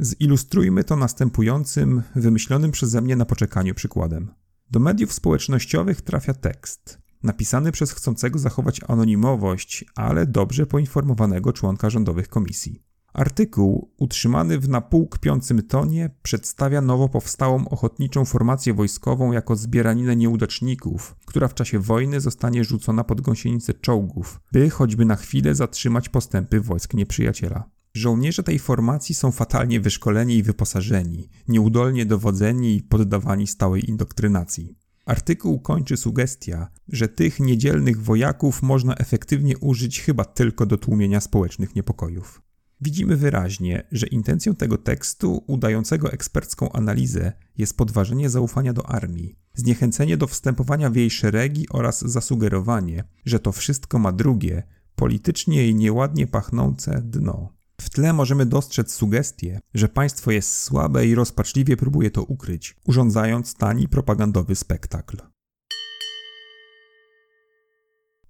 Zilustrujmy 0.00 0.84
to 0.84 0.96
następującym, 0.96 2.02
wymyślonym 2.14 2.70
przeze 2.70 3.00
mnie 3.00 3.16
na 3.16 3.24
poczekaniu 3.24 3.74
przykładem. 3.74 4.30
Do 4.70 4.80
mediów 4.80 5.12
społecznościowych 5.12 6.02
trafia 6.02 6.34
tekst, 6.34 6.98
napisany 7.22 7.72
przez 7.72 7.92
chcącego 7.92 8.38
zachować 8.38 8.80
anonimowość, 8.88 9.84
ale 9.94 10.26
dobrze 10.26 10.66
poinformowanego 10.66 11.52
członka 11.52 11.90
rządowych 11.90 12.28
komisji. 12.28 12.93
Artykuł, 13.14 13.90
utrzymany 13.96 14.58
w 14.58 14.68
napół 14.68 15.08
kpiącym 15.08 15.62
tonie, 15.62 16.10
przedstawia 16.22 16.80
nowo 16.80 17.08
powstałą 17.08 17.68
ochotniczą 17.68 18.24
formację 18.24 18.74
wojskową 18.74 19.32
jako 19.32 19.56
zbieraninę 19.56 20.16
nieudaczników, 20.16 21.16
która 21.26 21.48
w 21.48 21.54
czasie 21.54 21.78
wojny 21.78 22.20
zostanie 22.20 22.64
rzucona 22.64 23.04
pod 23.04 23.20
gąsienicę 23.20 23.74
czołgów, 23.74 24.40
by 24.52 24.70
choćby 24.70 25.04
na 25.04 25.16
chwilę 25.16 25.54
zatrzymać 25.54 26.08
postępy 26.08 26.60
wojsk 26.60 26.94
nieprzyjaciela. 26.94 27.70
Żołnierze 27.94 28.42
tej 28.42 28.58
formacji 28.58 29.14
są 29.14 29.32
fatalnie 29.32 29.80
wyszkoleni 29.80 30.36
i 30.36 30.42
wyposażeni, 30.42 31.28
nieudolnie 31.48 32.06
dowodzeni 32.06 32.76
i 32.76 32.82
poddawani 32.82 33.46
stałej 33.46 33.90
indoktrynacji. 33.90 34.78
Artykuł 35.06 35.60
kończy 35.60 35.96
sugestia, 35.96 36.68
że 36.88 37.08
tych 37.08 37.40
niedzielnych 37.40 38.02
wojaków 38.02 38.62
można 38.62 38.94
efektywnie 38.94 39.58
użyć 39.58 40.00
chyba 40.00 40.24
tylko 40.24 40.66
do 40.66 40.78
tłumienia 40.78 41.20
społecznych 41.20 41.74
niepokojów. 41.74 42.43
Widzimy 42.84 43.16
wyraźnie, 43.16 43.86
że 43.92 44.06
intencją 44.06 44.54
tego 44.54 44.78
tekstu, 44.78 45.44
udającego 45.46 46.12
ekspercką 46.12 46.72
analizę, 46.72 47.32
jest 47.58 47.76
podważenie 47.76 48.30
zaufania 48.30 48.72
do 48.72 48.86
armii, 48.86 49.36
zniechęcenie 49.54 50.16
do 50.16 50.26
wstępowania 50.26 50.90
w 50.90 50.96
jej 50.96 51.10
szeregi 51.10 51.66
oraz 51.70 52.00
zasugerowanie, 52.00 53.04
że 53.24 53.40
to 53.40 53.52
wszystko 53.52 53.98
ma 53.98 54.12
drugie, 54.12 54.62
politycznie 54.94 55.68
i 55.68 55.74
nieładnie 55.74 56.26
pachnące 56.26 57.02
dno. 57.04 57.48
W 57.80 57.90
tle 57.90 58.12
możemy 58.12 58.46
dostrzec 58.46 58.92
sugestię, 58.92 59.60
że 59.74 59.88
państwo 59.88 60.30
jest 60.30 60.62
słabe 60.62 61.06
i 61.06 61.14
rozpaczliwie 61.14 61.76
próbuje 61.76 62.10
to 62.10 62.22
ukryć, 62.22 62.76
urządzając 62.86 63.54
tani 63.54 63.88
propagandowy 63.88 64.54
spektakl. 64.54 65.16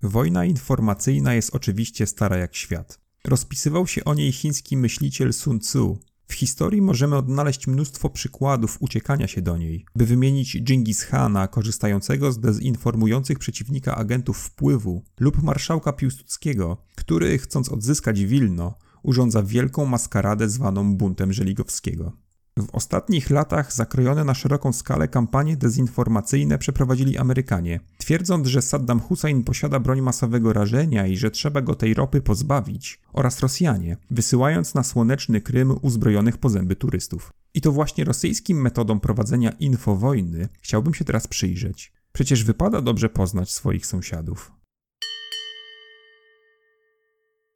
Wojna 0.03 0.45
informacyjna 0.45 1.35
jest 1.35 1.55
oczywiście 1.55 2.07
stara 2.07 2.37
jak 2.37 2.55
świat. 2.55 3.04
Rozpisywał 3.29 3.87
się 3.87 4.05
o 4.05 4.15
niej 4.15 4.33
chiński 4.33 4.77
myśliciel 4.77 5.33
Sun 5.33 5.61
Tzu. 5.61 5.99
W 6.29 6.35
historii 6.35 6.83
możemy 6.83 7.17
odnaleźć 7.17 7.67
mnóstwo 7.67 8.11
przykładów 8.11 8.77
uciekania 8.81 9.29
się 9.29 9.43
do 9.43 9.57
niej, 9.57 9.87
by 9.97 10.07
wymienić 10.07 10.63
Genghis 10.63 11.05
Khana 11.05 11.49
korzystającego 11.49 12.33
z 12.33 12.41
dezinformujących 12.41 13.39
przeciwnika 13.39 13.97
agentów 13.97 14.39
wpływu 14.39 15.05
lub 15.21 15.43
marszałka 15.43 15.93
Piłsudskiego, 15.93 16.77
który 16.95 17.39
chcąc 17.39 17.69
odzyskać 17.69 18.25
Wilno, 18.25 18.75
urządza 19.03 19.43
wielką 19.43 19.87
maskaradę 19.87 20.49
zwaną 20.49 20.97
buntem 20.97 21.33
Żeligowskiego. 21.33 22.24
W 22.59 22.71
ostatnich 22.73 23.31
latach 23.31 23.73
zakrojone 23.73 24.25
na 24.25 24.35
szeroką 24.35 24.73
skalę 24.73 25.09
kampanie 25.09 25.57
dezinformacyjne 25.57 26.59
przeprowadzili 26.59 27.19
Amerykanie, 27.19 27.81
twierdząc, 27.99 28.47
że 28.47 28.63
Saddam 28.63 29.01
Hussein 29.01 29.45
posiada 29.45 29.81
broń 29.81 30.01
masowego 30.01 30.53
rażenia 30.53 31.07
i 31.07 31.17
że 31.17 31.31
trzeba 31.31 31.61
go 31.61 31.75
tej 31.75 31.95
ropy 31.95 32.21
pozbawić, 32.21 33.01
oraz 33.13 33.41
Rosjanie, 33.41 33.97
wysyłając 34.11 34.75
na 34.75 34.83
słoneczny 34.83 35.41
Krym 35.41 35.75
uzbrojonych 35.83 36.39
po 36.39 36.49
zęby 36.49 36.77
turystów. 36.77 37.33
I 37.55 37.61
to 37.61 37.73
właśnie 37.73 38.05
rosyjskim 38.05 38.61
metodom 38.61 39.01
prowadzenia 39.01 39.51
infowojny 39.51 40.49
chciałbym 40.61 40.95
się 40.95 41.05
teraz 41.05 41.27
przyjrzeć. 41.27 41.93
Przecież 42.13 42.45
wypada 42.45 42.81
dobrze 42.81 43.09
poznać 43.09 43.53
swoich 43.53 43.87
sąsiadów. 43.87 44.53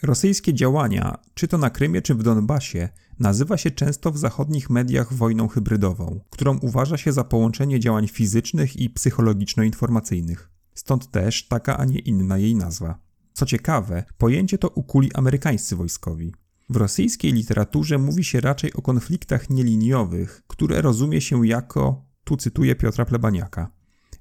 Rosyjskie 0.03 0.55
działania, 0.55 1.19
czy 1.35 1.49
to 1.49 1.59
na 1.59 1.71
Krymie, 1.71 2.03
czy 2.03 2.15
w 2.15 2.23
Donbasie, 2.23 2.89
nazywa 3.19 3.57
się 3.57 3.71
często 3.71 4.13
w 4.13 4.19
zachodnich 4.19 4.71
mediach 4.71 5.13
wojną 5.13 5.49
hybrydową, 5.49 6.21
którą 6.31 6.59
uważa 6.59 6.97
się 6.97 7.13
za 7.13 7.25
połączenie 7.25 7.81
działań 7.81 8.09
fizycznych 8.09 8.77
i 8.77 8.91
psychologiczno-informacyjnych. 8.91 10.51
Stąd 10.75 11.11
też 11.11 11.49
taka, 11.49 11.79
a 11.79 11.85
nie 11.85 11.99
inna 11.99 12.39
jej 12.39 12.55
nazwa. 12.55 12.99
Co 13.33 13.47
ciekawe, 13.47 14.05
pojęcie 14.19 14.59
to 14.59 14.69
ukuli 14.69 15.15
amerykańscy 15.15 15.77
wojskowi. 15.77 16.35
W 16.71 16.77
rosyjskiej 16.77 17.33
literaturze 17.33 17.99
mówi 17.99 18.25
się 18.25 18.41
raczej 18.41 18.73
o 18.73 18.83
konfliktach 18.83 19.51
nieliniowych, 19.51 20.43
które 20.47 20.83
rozumie 20.83 21.21
się 21.21 21.47
jako, 21.47 22.05
tu 22.25 22.37
cytuję 22.37 22.77
Piotra 22.77 23.05
Plebaniaka, 23.05 23.71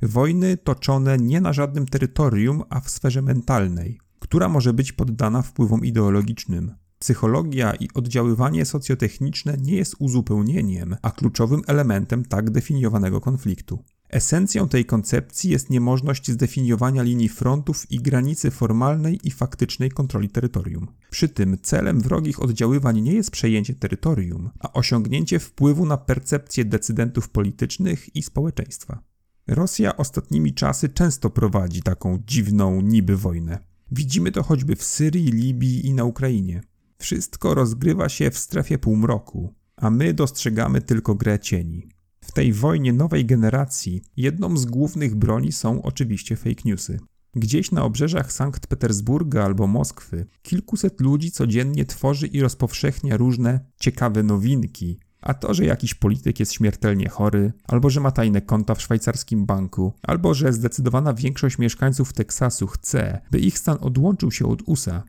wojny 0.01 0.57
toczone 0.57 1.17
nie 1.17 1.41
na 1.41 1.53
żadnym 1.53 1.85
terytorium, 1.85 2.63
a 2.69 2.79
w 2.79 2.89
sferze 2.89 3.21
mentalnej, 3.21 3.99
która 4.27 4.49
może 4.49 4.73
być 4.73 4.91
poddana 4.91 5.41
wpływom 5.41 5.85
ideologicznym. 5.85 6.71
Psychologia 6.99 7.73
i 7.73 7.87
oddziaływanie 7.93 8.65
socjotechniczne 8.65 9.57
nie 9.61 9.75
jest 9.75 9.95
uzupełnieniem, 9.99 10.95
a 11.01 11.11
kluczowym 11.11 11.61
elementem 11.67 12.25
tak 12.25 12.49
definiowanego 12.49 13.21
konfliktu. 13.21 13.83
Esencją 14.09 14.69
tej 14.69 14.85
koncepcji 14.85 15.49
jest 15.49 15.69
niemożność 15.69 16.31
zdefiniowania 16.31 17.03
linii 17.03 17.29
frontów 17.29 17.91
i 17.91 17.99
granicy 17.99 18.51
formalnej 18.51 19.19
i 19.23 19.31
faktycznej 19.31 19.91
kontroli 19.91 20.29
terytorium. 20.29 20.87
Przy 21.09 21.29
tym 21.29 21.57
celem 21.61 22.01
wrogich 22.01 22.41
oddziaływań 22.41 23.01
nie 23.01 23.13
jest 23.13 23.31
przejęcie 23.31 23.73
terytorium, 23.73 24.49
a 24.59 24.73
osiągnięcie 24.73 25.39
wpływu 25.39 25.85
na 25.85 25.97
percepcję 25.97 26.65
decydentów 26.65 27.29
politycznych 27.29 28.15
i 28.15 28.23
społeczeństwa. 28.23 29.03
Rosja 29.47 29.97
ostatnimi 29.97 30.53
czasy 30.53 30.89
często 30.89 31.29
prowadzi 31.29 31.81
taką 31.81 32.23
dziwną 32.27 32.81
niby 32.81 33.17
wojnę. 33.17 33.76
Widzimy 33.91 34.31
to 34.31 34.43
choćby 34.43 34.75
w 34.75 34.83
Syrii, 34.83 35.31
Libii 35.31 35.87
i 35.87 35.93
na 35.93 36.03
Ukrainie. 36.03 36.61
Wszystko 36.97 37.53
rozgrywa 37.53 38.09
się 38.09 38.31
w 38.31 38.37
strefie 38.37 38.77
półmroku, 38.77 39.53
a 39.75 39.89
my 39.89 40.13
dostrzegamy 40.13 40.81
tylko 40.81 41.15
grę 41.15 41.39
cieni. 41.39 41.89
W 42.21 42.31
tej 42.31 42.53
wojnie 42.53 42.93
nowej 42.93 43.25
generacji 43.25 44.01
jedną 44.17 44.57
z 44.57 44.65
głównych 44.65 45.15
broni 45.15 45.51
są 45.51 45.81
oczywiście 45.81 46.35
fake 46.35 46.61
newsy. 46.65 46.99
Gdzieś 47.35 47.71
na 47.71 47.83
obrzeżach 47.83 48.31
Sankt 48.31 48.67
Petersburga 48.67 49.43
albo 49.43 49.67
Moskwy 49.67 50.25
kilkuset 50.41 51.01
ludzi 51.01 51.31
codziennie 51.31 51.85
tworzy 51.85 52.27
i 52.27 52.41
rozpowszechnia 52.41 53.17
różne 53.17 53.59
ciekawe 53.79 54.23
nowinki, 54.23 54.99
a 55.27 55.33
to, 55.33 55.53
że 55.53 55.65
jakiś 55.65 55.93
polityk 55.93 56.39
jest 56.39 56.53
śmiertelnie 56.53 57.09
chory, 57.09 57.53
albo 57.67 57.89
że 57.89 57.99
ma 57.99 58.11
tajne 58.11 58.41
konta 58.41 58.75
w 58.75 58.81
szwajcarskim 58.81 59.45
banku, 59.45 59.93
albo 60.01 60.33
że 60.33 60.53
zdecydowana 60.53 61.13
większość 61.13 61.57
mieszkańców 61.57 62.13
Teksasu 62.13 62.67
chce, 62.67 63.21
by 63.31 63.39
ich 63.39 63.59
stan 63.59 63.77
odłączył 63.81 64.31
się 64.31 64.47
od 64.47 64.61
USA. 64.65 65.03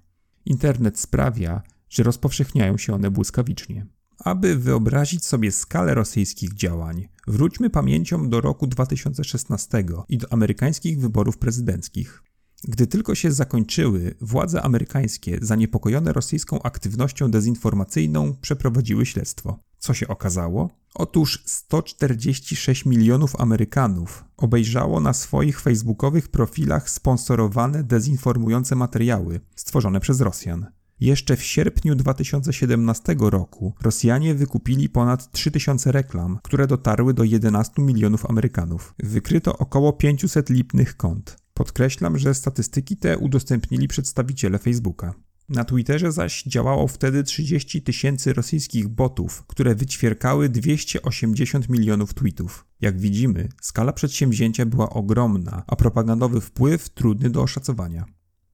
Internet 0.45 0.99
sprawia, 0.99 1.63
że 1.89 2.03
rozpowszechniają 2.03 2.79
się 2.79 2.95
one 2.95 3.11
błyskawicznie. 3.11 3.87
Aby 4.19 4.57
wyobrazić 4.57 5.25
sobie 5.25 5.53
skalę 5.53 5.95
rosyjskich 5.95 6.55
działań, 6.55 7.09
wróćmy 7.27 7.71
pamięcią 7.71 8.29
do 8.29 8.41
roku 8.41 8.67
2016 8.67 9.85
i 10.09 10.19
do 10.19 10.33
amerykańskich 10.33 11.01
wyborów 11.01 11.39
prezydenckich. 11.39 12.23
Gdy 12.65 12.87
tylko 12.87 13.15
się 13.15 13.33
zakończyły, 13.33 14.15
władze 14.21 14.63
amerykańskie, 14.63 15.39
zaniepokojone 15.43 16.13
rosyjską 16.13 16.63
aktywnością 16.63 17.31
dezinformacyjną, 17.31 18.35
przeprowadziły 18.41 19.07
śledztwo. 19.07 19.59
Co 19.79 19.95
się 19.95 20.09
okazało? 20.09 20.71
Otóż 20.95 21.43
146 21.47 22.87
milionów 22.87 23.41
Amerykanów 23.41 24.25
obejrzało 24.37 25.01
na 25.01 25.13
swoich 25.13 25.61
facebookowych 25.61 26.29
profilach 26.29 26.91
sponsorowane 26.91 27.85
dezinformujące 27.85 28.77
materiały 28.77 29.41
stworzone 29.57 30.01
przez 30.01 30.21
Rosjan. 30.21 30.67
Jeszcze 31.01 31.37
w 31.37 31.43
sierpniu 31.43 31.95
2017 31.95 33.17
roku 33.21 33.75
Rosjanie 33.83 34.35
wykupili 34.35 34.89
ponad 34.89 35.33
3000 35.33 35.93
reklam, 35.93 36.39
które 36.43 36.67
dotarły 36.67 37.15
do 37.15 37.25
11 37.25 37.83
milionów 37.83 38.27
Amerykanów. 38.31 38.95
Wykryto 38.99 39.59
około 39.59 39.93
500 39.93 40.51
lipnych 40.51 40.97
kont. 40.97 41.37
Podkreślam, 41.59 42.19
że 42.19 42.35
statystyki 42.35 42.97
te 42.97 43.19
udostępnili 43.19 43.89
przedstawiciele 43.89 44.59
Facebooka. 44.59 45.15
Na 45.49 45.65
Twitterze 45.65 46.13
zaś 46.13 46.43
działało 46.43 46.89
wtedy 46.89 47.25
30 47.25 47.83
tysięcy 47.83 48.33
rosyjskich 48.33 48.89
botów, 48.89 49.45
które 49.47 49.75
wyćwierkały 49.75 50.49
280 50.49 51.69
milionów 51.69 52.15
tweetów. 52.15 52.67
Jak 52.81 53.01
widzimy, 53.01 53.49
skala 53.61 53.93
przedsięwzięcia 53.93 54.67
była 54.67 54.91
ogromna, 54.91 55.63
a 55.67 55.77
propagandowy 55.77 56.41
wpływ 56.41 56.89
trudny 56.89 57.31
do 57.31 57.43
oszacowania. 57.43 58.05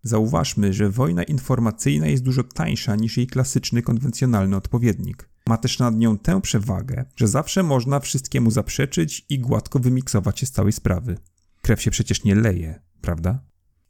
Zauważmy, 0.03 0.73
że 0.73 0.91
wojna 0.91 1.23
informacyjna 1.23 2.07
jest 2.07 2.23
dużo 2.23 2.45
tańsza 2.45 2.97
niż 2.97 3.17
jej 3.17 3.27
klasyczny, 3.27 3.83
konwencjonalny 3.83 4.57
odpowiednik. 4.57 5.29
Ma 5.49 5.57
też 5.57 5.79
nad 5.79 5.97
nią 5.97 6.19
tę 6.19 6.41
przewagę, 6.41 7.05
że 7.17 7.29
zawsze 7.29 7.63
można 7.63 8.01
wszystkiemu 8.01 8.51
zaprzeczyć 8.51 9.27
i 9.29 9.39
gładko 9.39 9.79
wymiksować 9.79 10.41
się 10.41 10.47
z 10.47 10.51
całej 10.51 10.73
sprawy. 10.73 11.19
Krew 11.63 11.83
się 11.83 11.91
przecież 11.91 12.25
nie 12.25 12.35
leje, 12.35 12.81
prawda? 13.05 13.41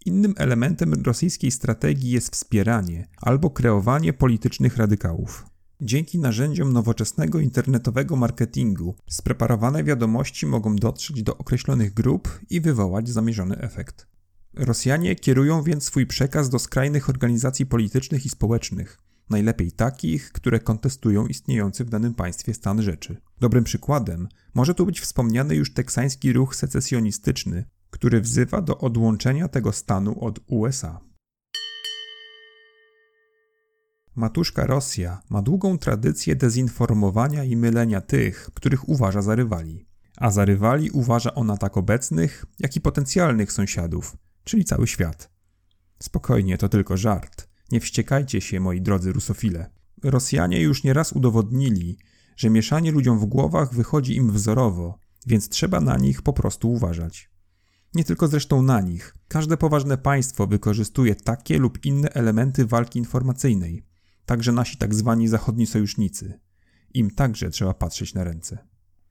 Innym 0.06 0.34
elementem 0.36 0.92
rosyjskiej 0.92 1.50
strategii 1.50 2.10
jest 2.10 2.32
wspieranie 2.32 3.08
albo 3.16 3.50
kreowanie 3.50 4.12
politycznych 4.12 4.76
radykałów. 4.76 5.46
Dzięki 5.80 6.18
narzędziom 6.18 6.72
nowoczesnego 6.72 7.40
internetowego 7.40 8.16
marketingu 8.16 8.94
spreparowane 9.10 9.84
wiadomości 9.84 10.46
mogą 10.46 10.76
dotrzeć 10.76 11.22
do 11.22 11.38
określonych 11.38 11.94
grup 11.94 12.40
i 12.50 12.60
wywołać 12.60 13.08
zamierzony 13.08 13.58
efekt. 13.58 14.06
Rosjanie 14.54 15.16
kierują 15.16 15.62
więc 15.62 15.84
swój 15.84 16.06
przekaz 16.06 16.48
do 16.48 16.58
skrajnych 16.58 17.08
organizacji 17.08 17.66
politycznych 17.66 18.26
i 18.26 18.28
społecznych, 18.28 18.98
najlepiej 19.30 19.72
takich, 19.72 20.32
które 20.32 20.60
kontestują 20.60 21.26
istniejący 21.26 21.84
w 21.84 21.90
danym 21.90 22.14
państwie 22.14 22.54
stan 22.54 22.82
rzeczy. 22.82 23.16
Dobrym 23.40 23.64
przykładem 23.64 24.28
może 24.54 24.74
tu 24.74 24.86
być 24.86 25.00
wspomniany 25.00 25.54
już 25.54 25.74
teksański 25.74 26.32
ruch 26.32 26.56
secesjonistyczny, 26.56 27.64
który 27.94 28.20
wzywa 28.20 28.62
do 28.62 28.78
odłączenia 28.78 29.48
tego 29.48 29.72
stanu 29.72 30.24
od 30.24 30.40
USA. 30.46 31.00
Matuszka 34.14 34.66
Rosja 34.66 35.22
ma 35.30 35.42
długą 35.42 35.78
tradycję 35.78 36.36
dezinformowania 36.36 37.44
i 37.44 37.56
mylenia 37.56 38.00
tych, 38.00 38.50
których 38.54 38.88
uważa 38.88 39.22
za 39.22 39.34
rywali. 39.34 39.86
A 40.16 40.30
za 40.30 40.44
rywali 40.44 40.90
uważa 40.90 41.34
ona 41.34 41.56
tak 41.56 41.76
obecnych, 41.76 42.44
jak 42.58 42.76
i 42.76 42.80
potencjalnych 42.80 43.52
sąsiadów, 43.52 44.16
czyli 44.44 44.64
cały 44.64 44.86
świat. 44.86 45.30
Spokojnie, 45.98 46.58
to 46.58 46.68
tylko 46.68 46.96
żart. 46.96 47.48
Nie 47.72 47.80
wściekajcie 47.80 48.40
się, 48.40 48.60
moi 48.60 48.80
drodzy 48.80 49.12
rusofile. 49.12 49.70
Rosjanie 50.02 50.60
już 50.60 50.84
nieraz 50.84 51.12
udowodnili, 51.12 51.98
że 52.36 52.50
mieszanie 52.50 52.92
ludziom 52.92 53.18
w 53.18 53.24
głowach 53.24 53.74
wychodzi 53.74 54.16
im 54.16 54.32
wzorowo, 54.32 54.98
więc 55.26 55.48
trzeba 55.48 55.80
na 55.80 55.96
nich 55.96 56.22
po 56.22 56.32
prostu 56.32 56.72
uważać. 56.72 57.33
Nie 57.94 58.04
tylko 58.04 58.28
zresztą 58.28 58.62
na 58.62 58.80
nich. 58.80 59.14
Każde 59.28 59.56
poważne 59.56 59.98
państwo 59.98 60.46
wykorzystuje 60.46 61.14
takie 61.14 61.58
lub 61.58 61.84
inne 61.84 62.10
elementy 62.10 62.66
walki 62.66 62.98
informacyjnej, 62.98 63.86
także 64.26 64.52
nasi 64.52 64.76
tak 64.76 64.94
zwani 64.94 65.28
zachodni 65.28 65.66
sojusznicy. 65.66 66.40
Im 66.94 67.10
także 67.10 67.50
trzeba 67.50 67.74
patrzeć 67.74 68.14
na 68.14 68.24
ręce. 68.24 68.58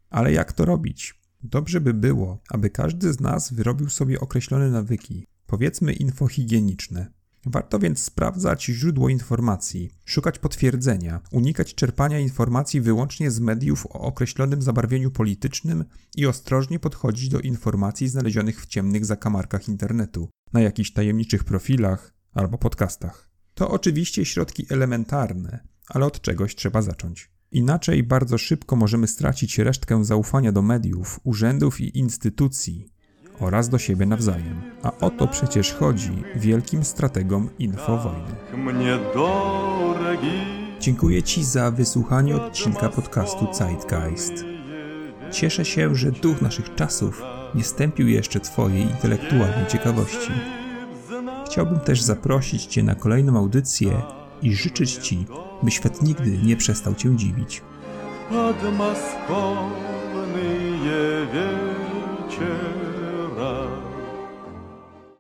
Ale 0.10 0.34
jak 0.34 0.54
to 0.54 0.66
robić? 0.66 1.22
Dobrze 1.44 1.82
by 1.82 1.94
było, 1.94 2.42
aby 2.50 2.70
każdy 2.70 3.14
z 3.14 3.20
nas 3.20 3.54
wyrobił 3.54 3.90
sobie 3.90 4.20
określone 4.20 4.70
nawyki, 4.70 5.28
powiedzmy 5.46 5.94
infohigieniczne. 5.94 7.12
Warto 7.46 7.80
więc 7.80 8.04
sprawdzać 8.04 8.66
źródło 8.66 9.10
informacji, 9.10 9.92
szukać 10.06 10.40
potwierdzenia, 10.40 11.22
unikać 11.32 11.76
czerpania 11.76 12.20
informacji 12.20 12.82
wyłącznie 12.82 13.32
z 13.32 13.40
mediów 13.40 13.86
o 13.86 14.00
określonym 14.00 14.62
zabarwieniu 14.62 15.12
politycznym 15.12 15.86
i 16.16 16.26
ostrożnie 16.26 16.80
podchodzić 16.80 17.30
do 17.30 17.40
informacji 17.40 18.08
znalezionych 18.10 18.62
w 18.62 18.66
ciemnych 18.66 19.06
zakamarkach 19.06 19.68
internetu, 19.68 20.30
na 20.54 20.62
jakichś 20.62 20.92
tajemniczych 20.92 21.44
profilach 21.44 22.14
albo 22.34 22.58
podcastach. 22.58 23.30
To 23.54 23.70
oczywiście 23.70 24.26
środki 24.26 24.66
elementarne, 24.70 25.68
ale 25.88 26.06
od 26.06 26.22
czegoś 26.22 26.56
trzeba 26.56 26.82
zacząć. 26.82 27.32
Inaczej 27.52 28.04
bardzo 28.04 28.38
szybko 28.38 28.76
możemy 28.76 29.08
stracić 29.08 29.60
resztkę 29.60 30.06
zaufania 30.06 30.52
do 30.52 30.62
mediów, 30.62 31.20
urzędów 31.24 31.82
i 31.82 31.98
instytucji 31.98 32.93
oraz 33.44 33.70
do 33.70 33.78
siebie 33.78 34.06
nawzajem. 34.06 34.62
A 34.84 34.92
o 35.02 35.10
to 35.10 35.28
przecież 35.28 35.74
chodzi 35.74 36.24
wielkim 36.36 36.84
strategom 36.84 37.50
infowojny. 37.60 38.36
Dziękuję 40.80 41.24
Ci 41.24 41.44
za 41.44 41.72
wysłuchanie 41.72 42.36
odcinka 42.36 42.90
podcastu 42.90 43.48
Zeitgeist. 43.54 44.34
Cieszę 45.32 45.66
się, 45.66 45.96
że 45.96 46.12
duch 46.12 46.42
naszych 46.42 46.76
czasów 46.76 47.22
nie 47.56 47.64
stępił 47.64 48.08
jeszcze 48.08 48.40
Twojej 48.40 48.82
intelektualnej 48.82 49.68
ciekawości. 49.68 50.32
Chciałbym 51.46 51.80
też 51.80 52.02
zaprosić 52.02 52.66
Cię 52.66 52.84
na 52.84 52.96
kolejną 52.96 53.38
audycję 53.38 54.02
i 54.42 54.56
życzyć 54.56 54.92
Ci, 54.92 55.26
by 55.64 55.72
świat 55.72 56.02
nigdy 56.02 56.38
nie 56.44 56.58
przestał 56.58 56.96
Cię 56.96 57.16
dziwić. 57.16 57.62
Podmoskovny 58.30 59.84
wiecie 61.34 62.83